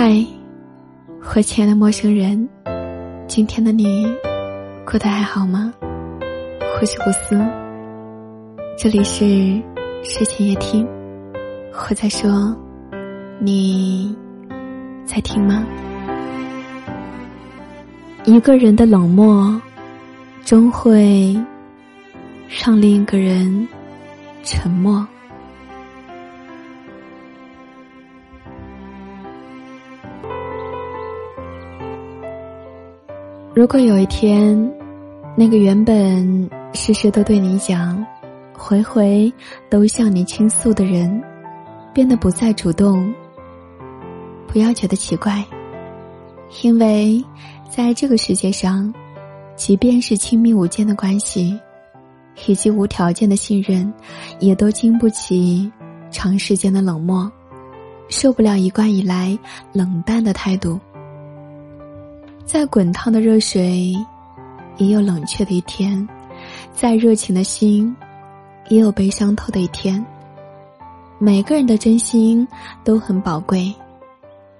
[0.00, 0.24] 嗨，
[1.34, 2.48] 我亲爱的陌生人，
[3.26, 4.06] 今天的你
[4.86, 5.74] 过得还好吗？
[6.80, 7.36] 我是古斯，
[8.78, 9.60] 这里是
[10.04, 10.86] 睡前夜听，
[11.72, 12.56] 我在说，
[13.40, 14.16] 你
[15.04, 15.66] 在听吗？
[18.24, 19.60] 一个人的冷漠，
[20.44, 21.36] 终会
[22.46, 23.66] 让另一个人
[24.44, 25.04] 沉默。
[33.58, 34.56] 如果有一天，
[35.36, 38.06] 那个原本事事都对你讲、
[38.56, 39.32] 回回
[39.68, 41.20] 都向你倾诉的人，
[41.92, 43.12] 变得不再主动，
[44.46, 45.44] 不要觉得奇怪，
[46.62, 47.20] 因为
[47.68, 48.94] 在这个世界上，
[49.56, 51.58] 即便是亲密无间的关系，
[52.46, 53.92] 以及无条件的信任，
[54.38, 55.68] 也都经不起
[56.12, 57.28] 长时间的冷漠，
[58.08, 59.36] 受不了一贯以来
[59.72, 60.78] 冷淡的态度。
[62.48, 63.94] 再滚烫的热水，
[64.78, 66.08] 也有冷却的一天；
[66.72, 67.94] 再热情的心，
[68.70, 70.02] 也有被伤透的一天。
[71.18, 72.48] 每个人的真心
[72.82, 73.70] 都很宝贵，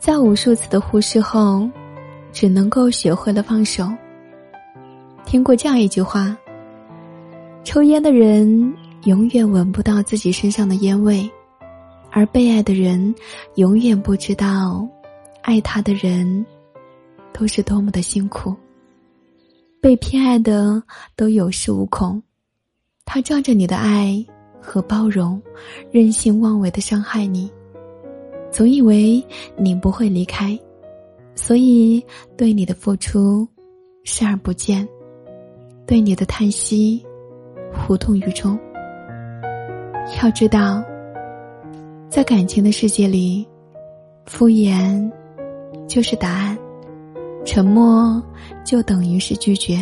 [0.00, 1.70] 在无数次的忽视后，
[2.32, 3.88] 只能够学会了放手。
[5.24, 6.36] 听过这样一句话：
[7.62, 11.30] 抽烟的人永远闻不到自己身上的烟味，
[12.10, 13.14] 而被爱的人
[13.54, 14.84] 永远不知道
[15.42, 16.44] 爱他的人。
[17.38, 18.56] 都是多么的辛苦。
[19.78, 20.82] 被偏爱的
[21.14, 22.20] 都有恃无恐，
[23.04, 24.24] 他仗着你的爱
[24.58, 25.40] 和包容，
[25.90, 27.50] 任性妄为的伤害你，
[28.50, 29.22] 总以为
[29.54, 30.58] 你不会离开，
[31.34, 32.02] 所以
[32.38, 33.46] 对你的付出
[34.02, 34.88] 视而不见，
[35.86, 37.04] 对你的叹息
[37.86, 38.58] 无动于衷。
[40.22, 40.82] 要知道，
[42.08, 43.46] 在感情的世界里，
[44.24, 45.12] 敷衍
[45.86, 46.56] 就是答案。
[47.46, 48.20] 沉默
[48.64, 49.78] 就等于是拒绝。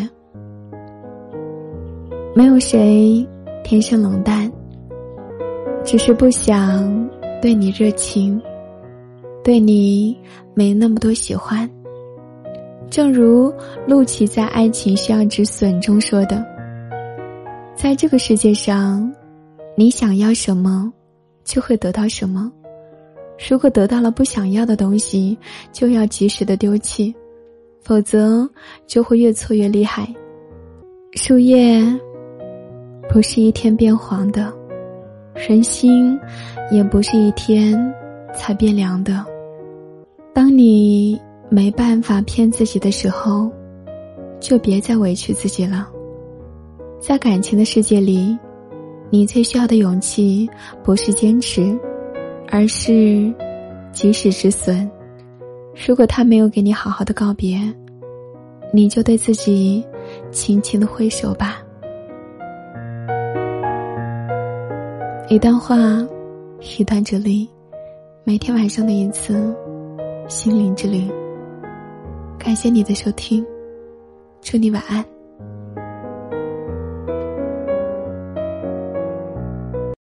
[2.36, 3.26] 没有谁
[3.64, 4.52] 天生冷淡，
[5.82, 7.08] 只是不想
[7.40, 8.40] 对你热情，
[9.42, 10.16] 对你
[10.52, 11.68] 没那么多喜欢。
[12.90, 13.52] 正如
[13.88, 16.44] 陆琪在《爱情需要止损》中说的
[17.74, 19.10] ：“在这个世界上，
[19.74, 20.92] 你想要什么，
[21.44, 22.52] 就会得到什么。
[23.48, 25.36] 如果得到了不想要的东西，
[25.72, 27.12] 就要及时的丢弃。”
[27.84, 28.48] 否则
[28.86, 30.08] 就会越挫越厉害。
[31.12, 31.80] 树叶
[33.08, 34.52] 不是一天变黄的，
[35.34, 36.18] 人心
[36.72, 37.78] 也不是一天
[38.34, 39.24] 才变凉的。
[40.32, 43.48] 当你没办法骗自己的时候，
[44.40, 45.88] 就别再委屈自己了。
[46.98, 48.36] 在感情的世界里，
[49.10, 50.48] 你最需要的勇气
[50.82, 51.78] 不是坚持，
[52.50, 53.32] 而是
[53.92, 54.90] 及时止损。
[55.74, 57.58] 如果他没有给你好好的告别，
[58.72, 59.84] 你就对自己
[60.30, 61.58] 轻轻的挥手吧。
[65.28, 65.76] 一段话，
[66.78, 67.48] 一段哲理，
[68.24, 69.54] 每天晚上的一次
[70.28, 71.10] 心灵之旅。
[72.38, 73.44] 感谢你的收听，
[74.42, 75.13] 祝你晚安。